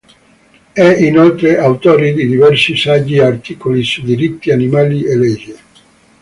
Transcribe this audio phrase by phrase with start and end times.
[0.73, 5.55] È inoltre autore di diversi saggi e articoli su diritti animali e legge.